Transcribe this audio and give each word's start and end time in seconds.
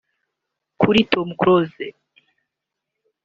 Kuri 0.81 0.99
Tom 1.11 1.27
Close 1.39 1.85